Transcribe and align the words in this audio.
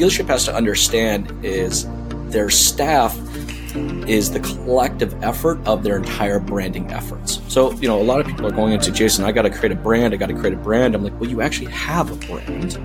dealership 0.00 0.26
has 0.28 0.44
to 0.46 0.54
understand 0.54 1.32
is 1.44 1.86
their 2.30 2.48
staff 2.48 3.18
is 4.08 4.32
the 4.32 4.40
collective 4.40 5.22
effort 5.22 5.58
of 5.66 5.82
their 5.82 5.96
entire 5.96 6.40
branding 6.40 6.90
efforts. 6.90 7.40
So, 7.48 7.72
you 7.74 7.86
know, 7.86 8.00
a 8.00 8.02
lot 8.02 8.18
of 8.20 8.26
people 8.26 8.46
are 8.46 8.50
going 8.50 8.72
into 8.72 8.90
Jason, 8.90 9.24
I 9.24 9.32
got 9.32 9.42
to 9.42 9.50
create 9.50 9.72
a 9.72 9.76
brand, 9.76 10.12
I 10.14 10.16
got 10.16 10.26
to 10.26 10.34
create 10.34 10.54
a 10.54 10.56
brand. 10.56 10.94
I'm 10.94 11.04
like, 11.04 11.18
well, 11.20 11.30
you 11.30 11.40
actually 11.42 11.70
have 11.70 12.10
a 12.10 12.26
brand. 12.26 12.78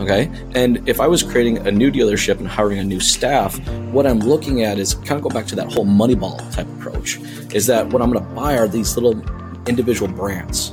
Okay. 0.00 0.30
And 0.54 0.86
if 0.88 1.00
I 1.00 1.06
was 1.06 1.22
creating 1.22 1.66
a 1.66 1.70
new 1.70 1.90
dealership 1.90 2.38
and 2.38 2.48
hiring 2.48 2.78
a 2.78 2.84
new 2.84 3.00
staff, 3.00 3.58
what 3.92 4.06
I'm 4.06 4.18
looking 4.18 4.62
at 4.62 4.78
is 4.78 4.94
kind 4.94 5.12
of 5.12 5.22
go 5.22 5.28
back 5.28 5.46
to 5.46 5.56
that 5.56 5.72
whole 5.72 5.86
Moneyball 5.86 6.38
type 6.52 6.66
approach 6.78 7.18
is 7.54 7.66
that 7.66 7.88
what 7.88 8.02
I'm 8.02 8.10
going 8.10 8.24
to 8.24 8.34
buy 8.34 8.58
are 8.58 8.68
these 8.68 8.96
little 8.96 9.22
individual 9.68 10.08
brands. 10.10 10.72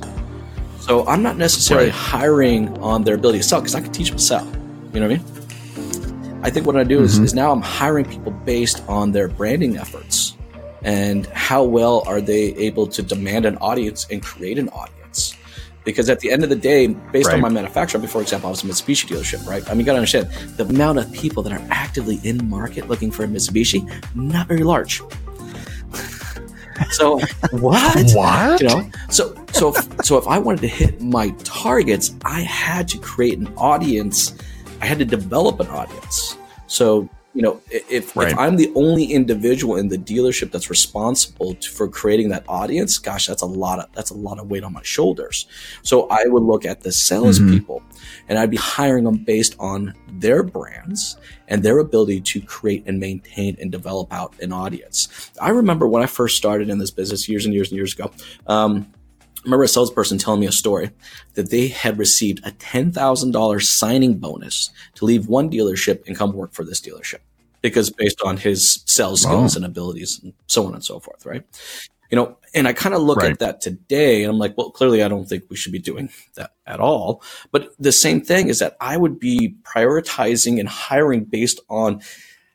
So 0.79 1.05
I'm 1.07 1.23
not 1.23 1.37
necessarily 1.37 1.87
right. 1.87 1.93
hiring 1.93 2.77
on 2.79 3.03
their 3.03 3.15
ability 3.15 3.39
to 3.39 3.43
sell 3.43 3.61
because 3.61 3.75
I 3.75 3.81
can 3.81 3.91
teach 3.91 4.09
them 4.09 4.17
to 4.17 4.23
sell. 4.23 4.45
You 4.45 4.99
know 4.99 5.07
what 5.07 5.19
I 5.19 5.23
mean? 5.23 5.42
I 6.43 6.49
think 6.49 6.67
what 6.67 6.75
I 6.75 6.83
do 6.83 7.01
is, 7.01 7.15
mm-hmm. 7.15 7.23
is 7.23 7.33
now 7.33 7.53
I'm 7.53 7.61
hiring 7.61 8.03
people 8.03 8.31
based 8.31 8.83
on 8.89 9.13
their 9.13 9.29
branding 9.29 9.77
efforts 9.77 10.35
and 10.83 11.25
how 11.27 11.63
well 11.63 12.03
are 12.05 12.19
they 12.19 12.53
able 12.55 12.85
to 12.87 13.01
demand 13.01 13.45
an 13.45 13.57
audience 13.57 14.05
and 14.11 14.21
create 14.21 14.59
an 14.59 14.67
audience. 14.69 15.37
Because 15.85 16.09
at 16.09 16.19
the 16.19 16.31
end 16.31 16.43
of 16.43 16.49
the 16.49 16.55
day, 16.55 16.87
based 16.87 17.27
right. 17.27 17.35
on 17.35 17.41
my 17.41 17.49
manufacturer, 17.49 17.99
before 17.99 18.21
example, 18.21 18.47
I 18.47 18.51
was 18.51 18.63
a 18.63 18.67
Mitsubishi 18.67 19.07
dealership, 19.07 19.45
right? 19.47 19.65
I 19.67 19.71
mean, 19.71 19.81
you 19.81 19.85
gotta 19.85 19.99
understand 19.99 20.29
the 20.57 20.65
amount 20.65 20.99
of 20.99 21.11
people 21.13 21.43
that 21.43 21.53
are 21.53 21.65
actively 21.69 22.19
in 22.23 22.49
market 22.49 22.89
looking 22.89 23.09
for 23.09 23.23
a 23.23 23.27
Mitsubishi, 23.27 23.89
not 24.13 24.47
very 24.47 24.63
large. 24.63 25.01
So 26.89 27.19
what? 27.51 27.95
What? 28.15 28.59
You 28.59 28.67
know, 28.67 28.89
so 29.09 29.35
so 29.51 29.73
if, 29.73 30.05
so 30.05 30.17
if 30.17 30.27
I 30.27 30.39
wanted 30.39 30.61
to 30.61 30.67
hit 30.67 31.01
my 31.01 31.29
targets, 31.43 32.15
I 32.25 32.41
had 32.41 32.87
to 32.89 32.97
create 32.97 33.37
an 33.37 33.53
audience 33.57 34.33
I 34.83 34.85
had 34.85 34.99
to 34.99 35.05
develop 35.05 35.61
an 35.61 35.67
audience. 35.67 36.37
So, 36.67 37.07
you 37.33 37.41
know, 37.41 37.61
if, 37.71 38.17
right. 38.17 38.33
if 38.33 38.37
I'm 38.37 38.57
the 38.57 38.69
only 38.75 39.05
individual 39.05 39.77
in 39.77 39.87
the 39.87 39.97
dealership 39.97 40.51
that's 40.51 40.69
responsible 40.69 41.55
to, 41.55 41.69
for 41.69 41.87
creating 41.87 42.27
that 42.29 42.43
audience, 42.49 42.97
gosh, 42.97 43.27
that's 43.27 43.43
a 43.43 43.45
lot 43.45 43.79
of 43.79 43.85
that's 43.93 44.09
a 44.09 44.13
lot 44.13 44.39
of 44.39 44.51
weight 44.51 44.65
on 44.65 44.73
my 44.73 44.83
shoulders. 44.83 45.47
So 45.83 46.09
I 46.09 46.25
would 46.25 46.43
look 46.43 46.65
at 46.65 46.81
the 46.81 46.91
salespeople 46.91 47.79
mm-hmm. 47.79 48.25
and 48.27 48.37
I'd 48.37 48.51
be 48.51 48.57
hiring 48.57 49.05
them 49.05 49.23
based 49.23 49.55
on 49.57 49.93
their 50.15 50.43
brands 50.43 51.15
and 51.47 51.63
their 51.63 51.79
ability 51.79 52.19
to 52.19 52.41
create 52.41 52.83
and 52.85 52.99
maintain 52.99 53.55
and 53.61 53.71
develop 53.71 54.11
out 54.11 54.37
an 54.41 54.51
audience. 54.51 55.31
I 55.39 55.51
remember 55.51 55.87
when 55.87 56.03
I 56.03 56.07
first 56.07 56.35
started 56.35 56.69
in 56.69 56.77
this 56.77 56.91
business 56.91 57.29
years 57.29 57.45
and 57.45 57.53
years 57.53 57.69
and 57.69 57.77
years 57.77 57.93
ago. 57.93 58.11
Um, 58.47 58.91
remember 59.43 59.63
a 59.63 59.67
salesperson 59.67 60.17
telling 60.17 60.39
me 60.39 60.47
a 60.47 60.51
story 60.51 60.91
that 61.33 61.49
they 61.49 61.67
had 61.67 61.97
received 61.97 62.45
a 62.45 62.51
$10,000 62.51 63.61
signing 63.61 64.17
bonus 64.17 64.69
to 64.95 65.05
leave 65.05 65.27
one 65.27 65.49
dealership 65.49 66.05
and 66.07 66.17
come 66.17 66.33
work 66.33 66.53
for 66.53 66.63
this 66.63 66.81
dealership 66.81 67.19
because 67.61 67.89
based 67.89 68.21
on 68.23 68.37
his 68.37 68.83
sales 68.85 69.21
skills 69.21 69.55
wow. 69.55 69.57
and 69.57 69.65
abilities 69.65 70.19
and 70.21 70.33
so 70.47 70.65
on 70.67 70.73
and 70.73 70.83
so 70.83 70.99
forth, 70.99 71.25
right? 71.25 71.43
You 72.11 72.17
know, 72.17 72.37
and 72.53 72.67
I 72.67 72.73
kind 72.73 72.93
of 72.93 73.01
look 73.01 73.19
right. 73.19 73.31
at 73.31 73.39
that 73.39 73.61
today 73.61 74.23
and 74.23 74.29
I'm 74.29 74.37
like, 74.37 74.55
well, 74.57 74.69
clearly 74.69 75.01
I 75.01 75.07
don't 75.07 75.27
think 75.27 75.45
we 75.49 75.55
should 75.55 75.71
be 75.71 75.79
doing 75.79 76.09
that 76.35 76.51
at 76.67 76.79
all. 76.79 77.23
But 77.51 77.73
the 77.79 77.91
same 77.91 78.21
thing 78.21 78.49
is 78.49 78.59
that 78.59 78.77
I 78.79 78.97
would 78.97 79.19
be 79.19 79.55
prioritizing 79.63 80.59
and 80.59 80.69
hiring 80.69 81.23
based 81.23 81.59
on 81.69 82.01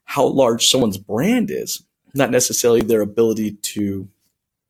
how 0.05 0.27
large 0.27 0.69
someone's 0.69 0.98
brand 0.98 1.50
is, 1.50 1.83
not 2.14 2.31
necessarily 2.31 2.83
their 2.83 3.00
ability 3.00 3.53
to 3.53 4.09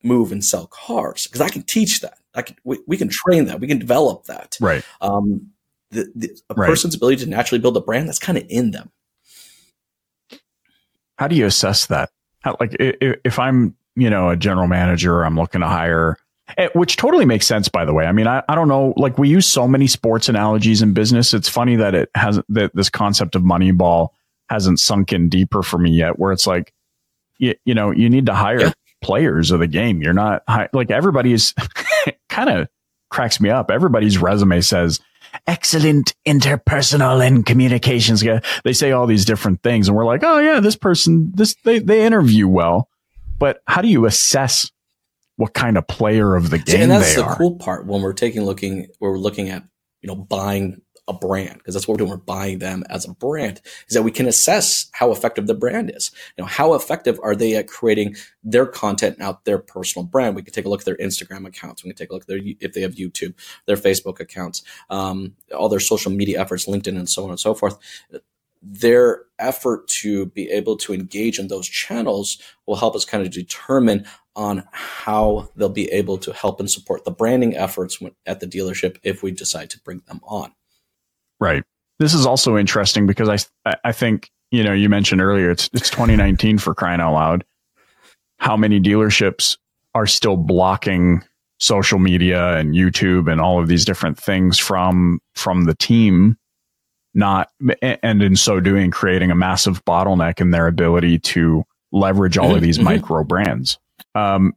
move 0.02 0.32
and 0.32 0.44
sell 0.44 0.66
cars 0.66 1.26
because 1.26 1.40
I 1.40 1.48
can 1.48 1.62
teach 1.62 2.00
that. 2.00 2.18
I 2.34 2.42
can 2.42 2.56
we, 2.64 2.78
we 2.86 2.96
can 2.96 3.08
train 3.08 3.46
that. 3.46 3.60
We 3.60 3.66
can 3.66 3.78
develop 3.78 4.24
that. 4.24 4.56
Right. 4.60 4.84
Um, 5.00 5.50
the, 5.90 6.10
the 6.14 6.38
a 6.50 6.54
right. 6.54 6.68
person's 6.68 6.94
ability 6.94 7.24
to 7.24 7.30
naturally 7.30 7.60
build 7.60 7.76
a 7.76 7.80
brand 7.80 8.08
that's 8.08 8.18
kind 8.18 8.38
of 8.38 8.44
in 8.48 8.70
them. 8.70 8.90
How 11.16 11.28
do 11.28 11.34
you 11.34 11.46
assess 11.46 11.86
that? 11.86 12.10
How, 12.40 12.56
like 12.60 12.76
if, 12.78 13.18
if 13.24 13.38
I'm 13.38 13.74
you 13.96 14.10
know 14.10 14.30
a 14.30 14.36
general 14.36 14.68
manager, 14.68 15.22
I'm 15.24 15.36
looking 15.36 15.60
to 15.60 15.66
hire. 15.66 16.16
Eh, 16.56 16.68
which 16.72 16.96
totally 16.96 17.26
makes 17.26 17.46
sense, 17.46 17.68
by 17.68 17.84
the 17.84 17.92
way. 17.92 18.06
I 18.06 18.12
mean, 18.12 18.26
I, 18.26 18.42
I 18.48 18.54
don't 18.54 18.68
know. 18.68 18.94
Like 18.96 19.18
we 19.18 19.28
use 19.28 19.46
so 19.46 19.68
many 19.68 19.86
sports 19.86 20.30
analogies 20.30 20.80
in 20.80 20.94
business. 20.94 21.34
It's 21.34 21.48
funny 21.48 21.76
that 21.76 21.94
it 21.94 22.10
hasn't 22.14 22.46
that 22.48 22.74
this 22.74 22.88
concept 22.88 23.34
of 23.34 23.42
Moneyball 23.42 24.10
hasn't 24.48 24.80
sunk 24.80 25.12
in 25.12 25.28
deeper 25.28 25.62
for 25.62 25.76
me 25.78 25.90
yet. 25.90 26.18
Where 26.18 26.32
it's 26.32 26.46
like, 26.46 26.72
you, 27.36 27.54
you 27.66 27.74
know, 27.74 27.90
you 27.90 28.08
need 28.08 28.26
to 28.26 28.34
hire 28.34 28.60
yeah 28.60 28.72
players 29.00 29.50
of 29.50 29.60
the 29.60 29.66
game. 29.66 30.02
You're 30.02 30.12
not 30.12 30.42
like 30.72 30.90
everybody's 30.90 31.54
kind 32.28 32.50
of 32.50 32.68
cracks 33.10 33.40
me 33.40 33.50
up. 33.50 33.70
Everybody's 33.70 34.18
resume 34.18 34.60
says 34.60 35.00
excellent 35.46 36.14
interpersonal 36.26 37.24
and 37.24 37.44
communications. 37.44 38.24
They 38.64 38.72
say 38.72 38.92
all 38.92 39.06
these 39.06 39.24
different 39.24 39.62
things 39.62 39.88
and 39.88 39.96
we're 39.96 40.04
like, 40.04 40.22
oh 40.24 40.38
yeah, 40.38 40.60
this 40.60 40.76
person, 40.76 41.32
this, 41.34 41.54
they, 41.64 41.78
they 41.78 42.04
interview 42.04 42.48
well. 42.48 42.88
But 43.38 43.62
how 43.66 43.82
do 43.82 43.88
you 43.88 44.06
assess 44.06 44.70
what 45.36 45.54
kind 45.54 45.78
of 45.78 45.86
player 45.86 46.34
of 46.34 46.50
the 46.50 46.58
game 46.58 46.82
and 46.82 46.90
that's 46.90 47.14
the 47.14 47.24
are? 47.24 47.36
cool 47.36 47.56
part 47.56 47.86
when 47.86 48.02
we're 48.02 48.12
taking 48.12 48.42
looking, 48.42 48.88
where 48.98 49.12
we're 49.12 49.18
looking 49.18 49.48
at, 49.50 49.62
you 50.02 50.08
know, 50.08 50.16
buying 50.16 50.80
a 51.08 51.12
brand 51.12 51.58
because 51.58 51.74
that's 51.74 51.88
what 51.88 51.94
we're 51.94 52.06
doing. 52.06 52.10
We're 52.10 52.16
buying 52.18 52.58
them 52.58 52.84
as 52.90 53.06
a 53.06 53.14
brand 53.14 53.60
is 53.88 53.94
that 53.94 54.02
we 54.02 54.10
can 54.10 54.26
assess 54.26 54.88
how 54.92 55.10
effective 55.10 55.46
the 55.46 55.54
brand 55.54 55.90
is. 55.94 56.12
You 56.36 56.44
know, 56.44 56.48
how 56.48 56.74
effective 56.74 57.18
are 57.22 57.34
they 57.34 57.56
at 57.56 57.66
creating 57.66 58.14
their 58.44 58.66
content 58.66 59.20
out 59.20 59.44
their 59.44 59.58
personal 59.58 60.06
brand? 60.06 60.36
We 60.36 60.42
can 60.42 60.52
take 60.52 60.66
a 60.66 60.68
look 60.68 60.82
at 60.82 60.86
their 60.86 60.96
Instagram 60.98 61.46
accounts. 61.46 61.82
We 61.82 61.90
can 61.90 61.96
take 61.96 62.10
a 62.10 62.12
look 62.12 62.22
at 62.22 62.28
their, 62.28 62.40
if 62.60 62.74
they 62.74 62.82
have 62.82 62.94
YouTube, 62.94 63.34
their 63.66 63.76
Facebook 63.76 64.20
accounts, 64.20 64.62
um, 64.90 65.34
all 65.56 65.68
their 65.68 65.80
social 65.80 66.12
media 66.12 66.40
efforts, 66.40 66.66
LinkedIn 66.66 66.96
and 66.96 67.08
so 67.08 67.24
on 67.24 67.30
and 67.30 67.40
so 67.40 67.54
forth. 67.54 67.78
Their 68.60 69.22
effort 69.38 69.86
to 69.88 70.26
be 70.26 70.50
able 70.50 70.76
to 70.78 70.92
engage 70.92 71.38
in 71.38 71.48
those 71.48 71.68
channels 71.68 72.38
will 72.66 72.76
help 72.76 72.96
us 72.96 73.04
kind 73.04 73.24
of 73.24 73.32
determine 73.32 74.04
on 74.34 74.64
how 74.72 75.48
they'll 75.56 75.68
be 75.68 75.90
able 75.90 76.18
to 76.18 76.32
help 76.32 76.60
and 76.60 76.70
support 76.70 77.04
the 77.04 77.10
branding 77.10 77.56
efforts 77.56 77.98
at 78.26 78.40
the 78.40 78.46
dealership 78.46 78.96
if 79.02 79.22
we 79.22 79.30
decide 79.30 79.70
to 79.70 79.80
bring 79.80 80.02
them 80.06 80.20
on. 80.22 80.52
Right. 81.40 81.64
This 81.98 82.14
is 82.14 82.26
also 82.26 82.56
interesting 82.56 83.06
because 83.06 83.46
I 83.64 83.74
I 83.84 83.92
think 83.92 84.30
you 84.50 84.62
know 84.62 84.72
you 84.72 84.88
mentioned 84.88 85.20
earlier 85.20 85.50
it's 85.50 85.68
it's 85.72 85.90
2019 85.90 86.58
for 86.58 86.74
crying 86.74 87.00
out 87.00 87.14
loud. 87.14 87.44
How 88.38 88.56
many 88.56 88.80
dealerships 88.80 89.58
are 89.94 90.06
still 90.06 90.36
blocking 90.36 91.24
social 91.60 91.98
media 91.98 92.56
and 92.56 92.74
YouTube 92.74 93.30
and 93.30 93.40
all 93.40 93.60
of 93.60 93.66
these 93.66 93.84
different 93.84 94.18
things 94.18 94.58
from 94.58 95.20
from 95.34 95.64
the 95.64 95.74
team 95.74 96.36
not 97.14 97.50
and 97.82 98.22
in 98.22 98.36
so 98.36 98.60
doing 98.60 98.90
creating 98.90 99.30
a 99.30 99.34
massive 99.34 99.84
bottleneck 99.84 100.40
in 100.40 100.50
their 100.50 100.68
ability 100.68 101.18
to 101.18 101.64
leverage 101.90 102.38
all 102.38 102.50
of 102.50 102.56
mm-hmm, 102.56 102.64
these 102.64 102.76
mm-hmm. 102.76 102.84
micro 102.84 103.24
brands. 103.24 103.78
Um, 104.14 104.54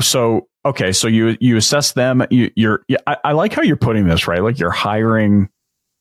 so 0.00 0.48
okay, 0.64 0.92
so 0.92 1.08
you 1.08 1.36
you 1.40 1.56
assess 1.56 1.92
them. 1.92 2.24
You, 2.30 2.50
you're 2.56 2.84
I, 3.06 3.16
I, 3.24 3.32
like 3.32 3.52
how 3.52 3.62
you're 3.62 3.76
putting 3.76 4.06
this 4.06 4.26
right. 4.26 4.42
Like 4.42 4.58
you're 4.58 4.70
hiring 4.70 5.50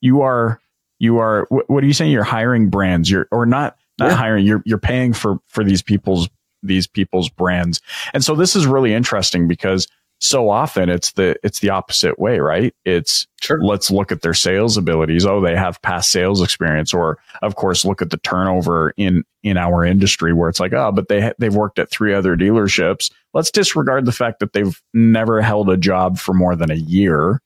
you 0.01 0.21
are 0.21 0.59
you 0.99 1.17
are 1.19 1.47
what 1.49 1.83
are 1.83 1.87
you 1.87 1.93
saying? 1.93 2.11
You're 2.11 2.23
hiring 2.23 2.69
brands. 2.69 3.09
You're 3.09 3.27
or 3.31 3.45
not 3.45 3.77
not 3.97 4.09
yeah. 4.09 4.15
hiring. 4.15 4.45
You're 4.45 4.61
you're 4.65 4.77
paying 4.77 5.13
for 5.13 5.39
for 5.47 5.63
these 5.63 5.81
people's 5.81 6.29
these 6.61 6.87
people's 6.87 7.29
brands. 7.29 7.81
And 8.13 8.23
so 8.23 8.35
this 8.35 8.55
is 8.55 8.65
really 8.65 8.93
interesting 8.93 9.47
because 9.47 9.87
so 10.21 10.49
often 10.49 10.89
it's 10.89 11.13
the 11.13 11.35
it's 11.43 11.59
the 11.59 11.69
opposite 11.69 12.19
way, 12.19 12.39
right? 12.39 12.73
It's 12.83 13.25
sure. 13.41 13.63
let's 13.63 13.89
look 13.89 14.11
at 14.11 14.21
their 14.21 14.33
sales 14.33 14.75
abilities. 14.75 15.25
Oh, 15.25 15.39
they 15.39 15.55
have 15.55 15.81
past 15.81 16.11
sales 16.11 16.41
experience, 16.41 16.93
or 16.93 17.17
of 17.41 17.55
course, 17.55 17.85
look 17.85 18.01
at 18.01 18.09
the 18.09 18.17
turnover 18.17 18.93
in 18.97 19.23
in 19.43 19.55
our 19.55 19.85
industry 19.85 20.33
where 20.33 20.49
it's 20.49 20.59
like, 20.59 20.73
oh, 20.73 20.91
but 20.91 21.07
they 21.07 21.31
they've 21.39 21.55
worked 21.55 21.79
at 21.79 21.89
three 21.89 22.13
other 22.13 22.35
dealerships. 22.35 23.11
Let's 23.33 23.51
disregard 23.51 24.05
the 24.05 24.11
fact 24.11 24.39
that 24.41 24.51
they've 24.51 24.81
never 24.93 25.41
held 25.41 25.69
a 25.69 25.77
job 25.77 26.19
for 26.19 26.33
more 26.33 26.55
than 26.55 26.69
a 26.69 26.75
year 26.75 27.41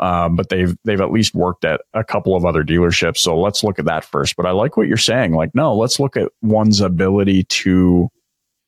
um, 0.00 0.34
but 0.34 0.48
they've 0.48 0.76
they've 0.84 1.00
at 1.00 1.12
least 1.12 1.34
worked 1.34 1.64
at 1.64 1.82
a 1.94 2.02
couple 2.02 2.34
of 2.34 2.44
other 2.44 2.64
dealerships. 2.64 3.18
So 3.18 3.38
let's 3.38 3.62
look 3.62 3.78
at 3.78 3.84
that 3.84 4.04
first. 4.04 4.34
But 4.34 4.46
I 4.46 4.50
like 4.50 4.76
what 4.76 4.88
you're 4.88 4.96
saying. 4.96 5.34
Like, 5.34 5.54
no, 5.54 5.74
let's 5.76 6.00
look 6.00 6.16
at 6.16 6.32
one's 6.42 6.80
ability 6.80 7.44
to 7.44 8.08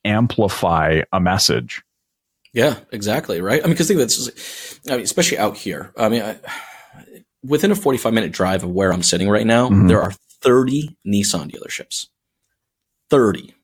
amplify 0.04 1.02
a 1.12 1.20
message. 1.20 1.82
Yeah, 2.52 2.78
exactly. 2.92 3.40
Right. 3.40 3.62
I 3.62 3.64
mean, 3.64 3.72
because 3.72 3.88
think 3.88 3.98
that's, 3.98 4.78
I 4.86 4.96
mean, 4.96 5.04
especially 5.04 5.38
out 5.38 5.56
here. 5.56 5.92
I 5.96 6.10
mean, 6.10 6.22
I, 6.22 6.36
within 7.42 7.70
a 7.70 7.74
45 7.76 8.12
minute 8.12 8.32
drive 8.32 8.62
of 8.62 8.70
where 8.70 8.92
I'm 8.92 9.02
sitting 9.02 9.30
right 9.30 9.46
now, 9.46 9.68
mm-hmm. 9.68 9.86
there 9.86 10.02
are 10.02 10.12
30 10.42 10.94
Nissan 11.06 11.50
dealerships. 11.50 12.08
30. 13.08 13.54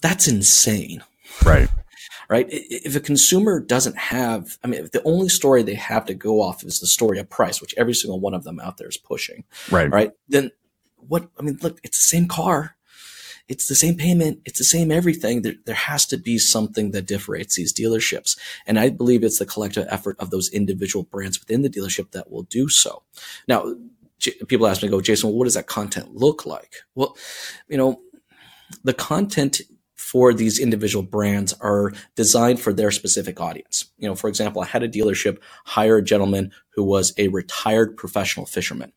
That's 0.00 0.28
insane. 0.28 1.04
Right 1.44 1.68
right? 2.28 2.46
If 2.50 2.94
a 2.94 3.00
consumer 3.00 3.60
doesn't 3.60 3.96
have, 3.96 4.58
I 4.62 4.68
mean, 4.68 4.84
if 4.84 4.92
the 4.92 5.02
only 5.04 5.28
story 5.28 5.62
they 5.62 5.74
have 5.74 6.06
to 6.06 6.14
go 6.14 6.42
off 6.42 6.62
is 6.62 6.80
the 6.80 6.86
story 6.86 7.18
of 7.18 7.30
price, 7.30 7.60
which 7.60 7.74
every 7.76 7.94
single 7.94 8.20
one 8.20 8.34
of 8.34 8.44
them 8.44 8.60
out 8.60 8.76
there 8.76 8.88
is 8.88 8.96
pushing, 8.96 9.44
right? 9.70 9.90
Right? 9.90 10.12
Then 10.28 10.50
what? 10.96 11.28
I 11.38 11.42
mean, 11.42 11.58
look, 11.62 11.80
it's 11.82 11.98
the 11.98 12.16
same 12.16 12.28
car. 12.28 12.76
It's 13.48 13.66
the 13.66 13.74
same 13.74 13.96
payment. 13.96 14.40
It's 14.44 14.58
the 14.58 14.64
same 14.64 14.92
everything. 14.92 15.40
There, 15.40 15.54
there 15.64 15.74
has 15.74 16.04
to 16.06 16.18
be 16.18 16.36
something 16.36 16.90
that 16.90 17.06
differentiates 17.06 17.56
these 17.56 17.72
dealerships. 17.72 18.38
And 18.66 18.78
I 18.78 18.90
believe 18.90 19.24
it's 19.24 19.38
the 19.38 19.46
collective 19.46 19.86
effort 19.88 20.16
of 20.18 20.28
those 20.28 20.50
individual 20.50 21.04
brands 21.04 21.40
within 21.40 21.62
the 21.62 21.70
dealership 21.70 22.10
that 22.10 22.30
will 22.30 22.42
do 22.42 22.68
so. 22.68 23.04
Now, 23.46 23.74
people 24.48 24.66
ask 24.66 24.82
me, 24.82 24.90
go, 24.90 25.00
Jason, 25.00 25.30
well, 25.30 25.38
what 25.38 25.44
does 25.44 25.54
that 25.54 25.66
content 25.66 26.14
look 26.14 26.44
like? 26.44 26.82
Well, 26.94 27.16
you 27.68 27.78
know, 27.78 28.02
the 28.84 28.92
content 28.92 29.62
for 30.10 30.32
these 30.32 30.58
individual 30.58 31.02
brands 31.02 31.52
are 31.60 31.92
designed 32.14 32.58
for 32.58 32.72
their 32.72 32.90
specific 32.90 33.42
audience. 33.42 33.90
You 33.98 34.08
know, 34.08 34.14
for 34.14 34.28
example, 34.28 34.62
I 34.62 34.66
had 34.66 34.82
a 34.82 34.88
dealership 34.88 35.38
hire 35.66 35.98
a 35.98 36.02
gentleman 36.02 36.50
who 36.70 36.82
was 36.82 37.12
a 37.18 37.28
retired 37.28 37.94
professional 37.94 38.46
fisherman, 38.46 38.90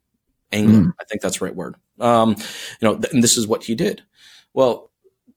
angler. 0.54 0.84
Mm. 0.84 0.94
I 1.02 1.04
think 1.04 1.22
that's 1.22 1.40
the 1.40 1.46
right 1.46 1.56
word. 1.56 1.75
Um, 2.00 2.38
you 2.38 2.88
know, 2.88 2.96
th- 2.96 3.13
and 3.13 3.22
this 3.22 3.38
is 3.38 3.46
what 3.46 3.66
he 3.66 3.75
did. 3.75 4.04
Well, 4.54 4.90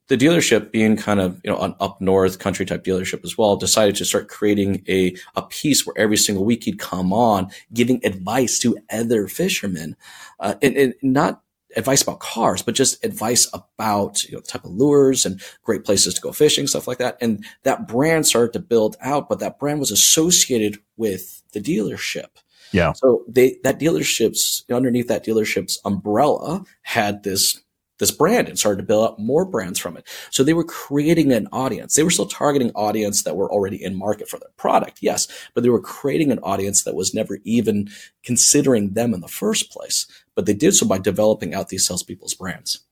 the 0.06 0.16
dealership 0.16 0.70
being 0.70 0.96
kind 0.96 1.18
of 1.18 1.40
you 1.42 1.50
know 1.50 1.58
an 1.58 1.74
up 1.80 2.00
north 2.00 2.38
country 2.38 2.64
type 2.66 2.84
dealership 2.84 3.24
as 3.24 3.36
well 3.36 3.56
decided 3.56 3.96
to 3.96 4.04
start 4.04 4.28
creating 4.28 4.84
a 4.86 5.16
a 5.34 5.42
piece 5.42 5.84
where 5.84 5.98
every 5.98 6.16
single 6.16 6.44
week 6.44 6.64
he'd 6.64 6.78
come 6.78 7.12
on 7.12 7.50
giving 7.72 8.04
advice 8.04 8.58
to 8.60 8.76
other 8.92 9.26
fishermen 9.26 9.96
uh, 10.40 10.54
and, 10.62 10.76
and, 10.76 10.94
not 11.02 11.42
advice 11.76 12.02
about 12.02 12.20
cars 12.20 12.62
but 12.62 12.74
just 12.74 13.02
advice 13.04 13.48
about 13.52 14.24
you 14.24 14.32
know 14.32 14.40
the 14.40 14.46
type 14.46 14.64
of 14.64 14.70
lures 14.70 15.24
and 15.26 15.40
great 15.62 15.84
places 15.84 16.14
to 16.14 16.20
go 16.20 16.32
fishing 16.32 16.66
stuff 16.66 16.88
like 16.88 16.98
that 16.98 17.16
and 17.20 17.44
that 17.62 17.88
brand 17.88 18.26
started 18.26 18.52
to 18.52 18.58
build 18.58 18.96
out 19.00 19.28
but 19.28 19.38
that 19.40 19.58
brand 19.58 19.80
was 19.80 19.90
associated 19.90 20.78
with 20.96 21.42
the 21.52 21.60
dealership 21.60 22.28
yeah 22.72 22.92
so 22.92 23.24
they 23.28 23.56
that 23.62 23.78
dealership's 23.78 24.64
underneath 24.70 25.08
that 25.08 25.24
dealership's 25.24 25.78
umbrella 25.84 26.64
had 26.82 27.22
this 27.22 27.60
this 27.98 28.10
brand 28.10 28.48
and 28.48 28.58
started 28.58 28.78
to 28.78 28.86
build 28.86 29.04
up 29.04 29.18
more 29.18 29.44
brands 29.44 29.78
from 29.78 29.96
it. 29.96 30.06
So 30.30 30.42
they 30.42 30.54
were 30.54 30.64
creating 30.64 31.32
an 31.32 31.48
audience. 31.52 31.94
They 31.94 32.02
were 32.02 32.10
still 32.10 32.26
targeting 32.26 32.72
audience 32.72 33.22
that 33.22 33.36
were 33.36 33.50
already 33.50 33.82
in 33.82 33.94
market 33.94 34.28
for 34.28 34.38
their 34.38 34.50
product, 34.56 34.98
yes, 35.00 35.28
but 35.54 35.62
they 35.62 35.70
were 35.70 35.80
creating 35.80 36.32
an 36.32 36.40
audience 36.40 36.82
that 36.84 36.94
was 36.94 37.14
never 37.14 37.38
even 37.44 37.88
considering 38.24 38.94
them 38.94 39.14
in 39.14 39.20
the 39.20 39.28
first 39.28 39.70
place. 39.70 40.06
But 40.36 40.46
they 40.46 40.54
did 40.54 40.74
so 40.74 40.86
by 40.86 40.98
developing 40.98 41.54
out 41.54 41.68
these 41.68 41.86
salespeople's 41.86 42.34
brands. 42.34 42.84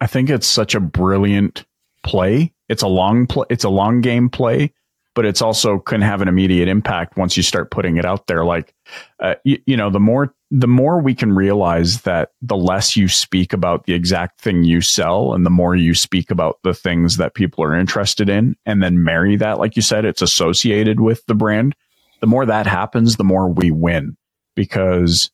I 0.00 0.06
think 0.06 0.30
it's 0.30 0.46
such 0.46 0.74
a 0.74 0.80
brilliant 0.80 1.64
play. 2.04 2.54
It's 2.68 2.82
a 2.82 2.88
long 2.88 3.26
play. 3.26 3.46
It's 3.50 3.64
a 3.64 3.68
long 3.68 4.00
game 4.00 4.30
play 4.30 4.72
but 5.14 5.24
it's 5.24 5.42
also 5.42 5.78
can 5.78 6.00
have 6.00 6.22
an 6.22 6.28
immediate 6.28 6.68
impact 6.68 7.16
once 7.16 7.36
you 7.36 7.42
start 7.42 7.70
putting 7.70 7.96
it 7.96 8.04
out 8.04 8.26
there. 8.26 8.44
Like, 8.44 8.74
uh, 9.20 9.34
you, 9.44 9.58
you 9.66 9.76
know, 9.76 9.90
the 9.90 10.00
more 10.00 10.34
the 10.52 10.66
more 10.66 11.00
we 11.00 11.14
can 11.14 11.32
realize 11.32 12.02
that 12.02 12.30
the 12.42 12.56
less 12.56 12.96
you 12.96 13.06
speak 13.06 13.52
about 13.52 13.84
the 13.84 13.94
exact 13.94 14.40
thing 14.40 14.64
you 14.64 14.80
sell, 14.80 15.34
and 15.34 15.44
the 15.44 15.50
more 15.50 15.76
you 15.76 15.94
speak 15.94 16.30
about 16.30 16.58
the 16.64 16.74
things 16.74 17.16
that 17.16 17.34
people 17.34 17.64
are 17.64 17.76
interested 17.76 18.28
in, 18.28 18.56
and 18.66 18.82
then 18.82 19.04
marry 19.04 19.36
that, 19.36 19.58
like 19.58 19.76
you 19.76 19.82
said, 19.82 20.04
it's 20.04 20.22
associated 20.22 21.00
with 21.00 21.24
the 21.26 21.34
brand. 21.34 21.74
The 22.20 22.26
more 22.26 22.46
that 22.46 22.66
happens, 22.66 23.16
the 23.16 23.24
more 23.24 23.48
we 23.48 23.70
win 23.70 24.16
because, 24.54 25.30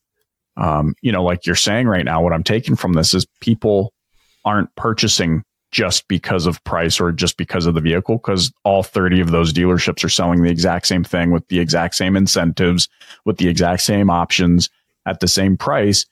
um, 0.57 0.95
you 1.03 1.13
know, 1.13 1.23
like 1.23 1.47
you're 1.47 1.55
saying 1.55 1.87
right 1.87 2.05
now, 2.05 2.23
what 2.23 2.33
I'm 2.33 2.45
taking 2.45 2.77
from 2.77 2.95
this 2.95 3.15
is 3.15 3.27
people 3.41 3.93
aren't 4.45 4.75
purchasing 4.77 5.45
just 5.73 6.07
because 6.09 6.47
of 6.47 6.63
price 6.65 7.01
or 7.01 7.13
just 7.13 7.37
because 7.37 7.67
of 7.67 7.75
the 7.75 7.81
vehicle 7.81 8.17
because 8.17 8.53
all 8.65 8.83
30 8.83 9.21
of 9.21 9.31
those 9.31 9.53
dealerships 9.53 10.05
are 10.05 10.09
selling 10.09 10.43
the 10.43 10.51
exact 10.51 10.87
same 10.87 11.05
thing 11.05 11.33
with 11.33 11.47
the 11.49 11.59
exact 11.59 11.95
same 11.95 12.17
incentives 12.17 12.89
with 13.25 13.39
the 13.39 13.49
exact 13.49 13.83
same 13.83 14.09
options 14.09 14.71
at 15.07 15.21
the 15.21 15.29
same 15.29 15.57
price 15.57 16.07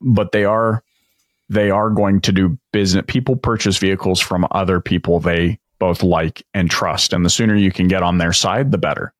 but 0.00 0.32
they 0.32 0.44
are 0.44 0.82
they 1.48 1.70
are 1.70 1.88
going 1.88 2.20
to 2.20 2.32
do 2.32 2.58
business 2.72 3.04
people 3.06 3.36
purchase 3.36 3.78
vehicles 3.78 4.20
from 4.20 4.46
other 4.50 4.80
people 4.80 5.20
they 5.20 5.58
both 5.78 6.02
like 6.02 6.44
and 6.52 6.70
trust 6.70 7.12
and 7.12 7.24
the 7.24 7.30
sooner 7.30 7.54
you 7.54 7.70
can 7.70 7.86
get 7.86 8.02
on 8.02 8.18
their 8.18 8.32
side 8.32 8.72
the 8.72 8.78
better 8.78 9.14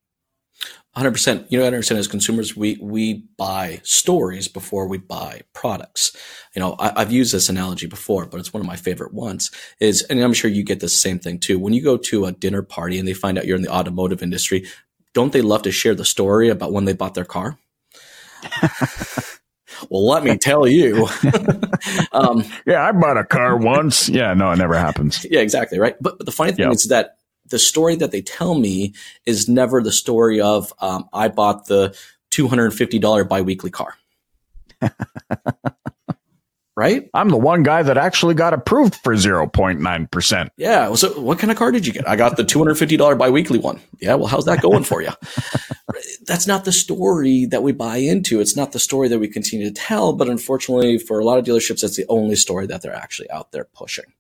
100%. 0.96 1.46
You 1.50 1.58
know, 1.58 1.64
I 1.64 1.66
understand 1.66 1.98
as 1.98 2.08
consumers, 2.08 2.56
we, 2.56 2.78
we 2.80 3.24
buy 3.36 3.80
stories 3.82 4.48
before 4.48 4.88
we 4.88 4.96
buy 4.96 5.42
products. 5.52 6.16
You 6.54 6.60
know, 6.60 6.74
I, 6.78 7.00
have 7.00 7.12
used 7.12 7.34
this 7.34 7.50
analogy 7.50 7.86
before, 7.86 8.24
but 8.24 8.40
it's 8.40 8.54
one 8.54 8.62
of 8.62 8.66
my 8.66 8.76
favorite 8.76 9.12
ones 9.12 9.50
is, 9.78 10.02
and 10.04 10.20
I'm 10.20 10.32
sure 10.32 10.50
you 10.50 10.64
get 10.64 10.80
the 10.80 10.88
same 10.88 11.18
thing 11.18 11.38
too. 11.38 11.58
When 11.58 11.74
you 11.74 11.82
go 11.82 11.98
to 11.98 12.24
a 12.24 12.32
dinner 12.32 12.62
party 12.62 12.98
and 12.98 13.06
they 13.06 13.12
find 13.12 13.36
out 13.36 13.46
you're 13.46 13.56
in 13.56 13.62
the 13.62 13.72
automotive 13.72 14.22
industry, 14.22 14.66
don't 15.12 15.32
they 15.32 15.42
love 15.42 15.62
to 15.62 15.72
share 15.72 15.94
the 15.94 16.04
story 16.04 16.48
about 16.48 16.72
when 16.72 16.86
they 16.86 16.94
bought 16.94 17.14
their 17.14 17.24
car? 17.26 17.58
well, 19.90 20.06
let 20.06 20.24
me 20.24 20.38
tell 20.38 20.66
you. 20.66 21.06
um, 22.12 22.42
yeah, 22.66 22.86
I 22.86 22.92
bought 22.92 23.18
a 23.18 23.24
car 23.24 23.56
once. 23.58 24.08
Yeah, 24.08 24.32
no, 24.32 24.50
it 24.50 24.56
never 24.56 24.78
happens. 24.78 25.26
Yeah, 25.28 25.40
exactly. 25.40 25.78
Right. 25.78 25.96
But, 26.00 26.18
but 26.18 26.24
the 26.24 26.32
funny 26.32 26.52
thing 26.52 26.66
yep. 26.66 26.74
is 26.74 26.88
that 26.88 27.16
the 27.48 27.58
story 27.58 27.96
that 27.96 28.10
they 28.10 28.22
tell 28.22 28.54
me 28.54 28.94
is 29.24 29.48
never 29.48 29.82
the 29.82 29.92
story 29.92 30.40
of 30.40 30.72
um, 30.80 31.08
I 31.12 31.28
bought 31.28 31.66
the 31.66 31.96
two 32.30 32.48
hundred 32.48 32.66
and 32.66 32.74
fifty 32.74 32.98
dollar 32.98 33.24
biweekly 33.24 33.70
car. 33.70 33.94
right? 36.76 37.08
I'm 37.14 37.30
the 37.30 37.38
one 37.38 37.62
guy 37.62 37.82
that 37.82 37.96
actually 37.96 38.34
got 38.34 38.52
approved 38.52 38.96
for 38.96 39.14
0.9%. 39.14 40.48
Yeah. 40.56 40.94
So 40.94 41.18
what 41.20 41.38
kind 41.38 41.50
of 41.50 41.56
car 41.56 41.72
did 41.72 41.86
you 41.86 41.92
get? 41.92 42.06
I 42.06 42.16
got 42.16 42.36
the 42.36 42.44
$250 42.44 43.18
biweekly 43.18 43.58
one. 43.58 43.80
Yeah. 43.98 44.14
Well, 44.14 44.26
how's 44.26 44.44
that 44.44 44.60
going 44.60 44.84
for 44.84 45.00
you? 45.00 45.10
That's 46.26 46.46
not 46.46 46.64
the 46.64 46.72
story 46.72 47.46
that 47.46 47.62
we 47.62 47.72
buy 47.72 47.96
into. 47.96 48.40
It's 48.40 48.56
not 48.56 48.72
the 48.72 48.78
story 48.78 49.08
that 49.08 49.18
we 49.18 49.28
continue 49.28 49.66
to 49.66 49.72
tell. 49.72 50.12
But 50.12 50.28
unfortunately, 50.28 50.98
for 50.98 51.18
a 51.18 51.24
lot 51.24 51.38
of 51.38 51.44
dealerships, 51.44 51.80
that's 51.80 51.96
the 51.96 52.04
only 52.08 52.36
story 52.36 52.66
that 52.66 52.82
they're 52.82 52.94
actually 52.94 53.30
out 53.30 53.52
there 53.52 53.64
pushing. 53.64 54.12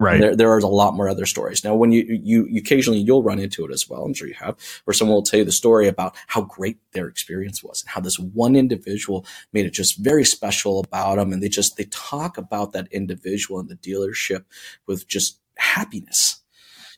Right. 0.00 0.20
there, 0.20 0.36
there 0.36 0.50
are 0.50 0.58
a 0.58 0.66
lot 0.66 0.94
more 0.94 1.08
other 1.08 1.26
stories. 1.26 1.64
Now, 1.64 1.74
when 1.74 1.92
you, 1.92 2.04
you, 2.22 2.46
you 2.46 2.60
occasionally 2.60 3.00
you'll 3.00 3.22
run 3.22 3.38
into 3.38 3.64
it 3.64 3.72
as 3.72 3.88
well. 3.88 4.04
I'm 4.04 4.14
sure 4.14 4.28
you 4.28 4.34
have, 4.34 4.56
where 4.84 4.94
someone 4.94 5.14
will 5.14 5.22
tell 5.22 5.38
you 5.38 5.44
the 5.44 5.52
story 5.52 5.88
about 5.88 6.16
how 6.26 6.42
great 6.42 6.78
their 6.92 7.08
experience 7.08 7.62
was 7.62 7.82
and 7.82 7.90
how 7.90 8.00
this 8.00 8.18
one 8.18 8.56
individual 8.56 9.26
made 9.52 9.66
it 9.66 9.72
just 9.72 9.98
very 9.98 10.24
special 10.24 10.80
about 10.80 11.16
them. 11.16 11.32
And 11.32 11.42
they 11.42 11.48
just, 11.48 11.76
they 11.76 11.84
talk 11.84 12.38
about 12.38 12.72
that 12.72 12.88
individual 12.90 13.60
in 13.60 13.68
the 13.68 13.76
dealership 13.76 14.44
with 14.86 15.06
just 15.06 15.40
happiness. 15.56 16.42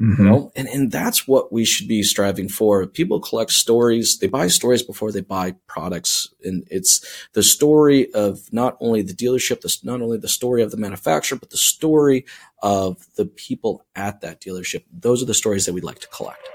Mm-hmm. 0.00 0.22
You 0.22 0.30
know, 0.30 0.52
and, 0.54 0.68
and 0.68 0.92
that's 0.92 1.26
what 1.26 1.52
we 1.52 1.64
should 1.64 1.88
be 1.88 2.02
striving 2.04 2.48
for. 2.48 2.86
People 2.86 3.18
collect 3.20 3.50
stories. 3.50 4.18
They 4.18 4.28
buy 4.28 4.46
stories 4.46 4.82
before 4.82 5.10
they 5.10 5.22
buy 5.22 5.56
products. 5.66 6.28
And 6.44 6.66
it's 6.70 7.04
the 7.32 7.42
story 7.42 8.12
of 8.14 8.52
not 8.52 8.76
only 8.80 9.02
the 9.02 9.12
dealership, 9.12 9.60
the, 9.62 9.76
not 9.82 10.00
only 10.00 10.18
the 10.18 10.28
story 10.28 10.62
of 10.62 10.70
the 10.70 10.76
manufacturer, 10.76 11.38
but 11.38 11.50
the 11.50 11.56
story 11.56 12.24
of 12.62 13.06
the 13.16 13.26
people 13.26 13.84
at 13.96 14.20
that 14.20 14.40
dealership. 14.40 14.84
Those 14.92 15.22
are 15.22 15.26
the 15.26 15.34
stories 15.34 15.66
that 15.66 15.72
we'd 15.72 15.84
like 15.84 16.00
to 16.00 16.08
collect. 16.08 16.48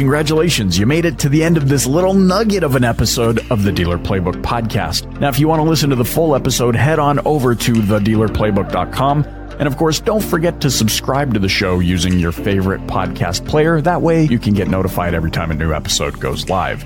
Congratulations. 0.00 0.78
You 0.78 0.86
made 0.86 1.04
it 1.04 1.18
to 1.18 1.28
the 1.28 1.44
end 1.44 1.58
of 1.58 1.68
this 1.68 1.84
little 1.84 2.14
nugget 2.14 2.62
of 2.62 2.74
an 2.74 2.84
episode 2.84 3.38
of 3.50 3.64
the 3.64 3.70
Dealer 3.70 3.98
Playbook 3.98 4.40
podcast. 4.40 5.20
Now, 5.20 5.28
if 5.28 5.38
you 5.38 5.46
want 5.46 5.60
to 5.60 5.68
listen 5.68 5.90
to 5.90 5.96
the 5.96 6.06
full 6.06 6.34
episode, 6.34 6.74
head 6.74 6.98
on 6.98 7.18
over 7.26 7.54
to 7.54 7.72
thedealerplaybook.com. 7.72 9.24
And 9.58 9.66
of 9.66 9.76
course, 9.76 10.00
don't 10.00 10.24
forget 10.24 10.58
to 10.62 10.70
subscribe 10.70 11.34
to 11.34 11.38
the 11.38 11.50
show 11.50 11.80
using 11.80 12.18
your 12.18 12.32
favorite 12.32 12.80
podcast 12.86 13.46
player. 13.46 13.82
That 13.82 14.00
way, 14.00 14.24
you 14.24 14.38
can 14.38 14.54
get 14.54 14.68
notified 14.68 15.12
every 15.12 15.30
time 15.30 15.50
a 15.50 15.54
new 15.54 15.74
episode 15.74 16.18
goes 16.18 16.48
live. 16.48 16.82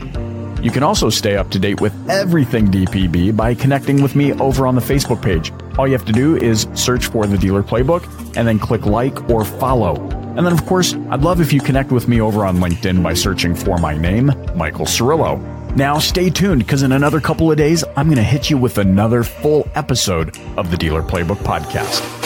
You 0.60 0.72
can 0.72 0.82
also 0.82 1.08
stay 1.08 1.36
up 1.36 1.50
to 1.50 1.60
date 1.60 1.80
with 1.80 1.94
everything 2.10 2.66
DPB 2.66 3.36
by 3.36 3.54
connecting 3.54 4.02
with 4.02 4.16
me 4.16 4.32
over 4.32 4.66
on 4.66 4.74
the 4.74 4.80
Facebook 4.80 5.22
page. 5.22 5.52
All 5.78 5.86
you 5.86 5.92
have 5.92 6.06
to 6.06 6.12
do 6.12 6.36
is 6.36 6.66
search 6.74 7.06
for 7.06 7.26
the 7.26 7.38
Dealer 7.38 7.62
Playbook 7.62 8.02
and 8.36 8.48
then 8.48 8.58
click 8.58 8.86
like 8.86 9.30
or 9.30 9.44
follow. 9.44 10.13
And 10.36 10.44
then, 10.44 10.52
of 10.52 10.66
course, 10.66 10.94
I'd 11.10 11.22
love 11.22 11.40
if 11.40 11.52
you 11.52 11.60
connect 11.60 11.92
with 11.92 12.08
me 12.08 12.20
over 12.20 12.44
on 12.44 12.56
LinkedIn 12.56 13.02
by 13.02 13.14
searching 13.14 13.54
for 13.54 13.78
my 13.78 13.96
name, 13.96 14.32
Michael 14.56 14.86
Cirillo. 14.86 15.40
Now, 15.76 15.98
stay 15.98 16.30
tuned 16.30 16.60
because 16.60 16.82
in 16.82 16.92
another 16.92 17.20
couple 17.20 17.50
of 17.50 17.56
days, 17.56 17.84
I'm 17.96 18.06
going 18.06 18.16
to 18.16 18.22
hit 18.22 18.50
you 18.50 18.58
with 18.58 18.78
another 18.78 19.22
full 19.22 19.68
episode 19.74 20.38
of 20.56 20.70
the 20.70 20.76
Dealer 20.76 21.02
Playbook 21.02 21.38
podcast. 21.38 22.23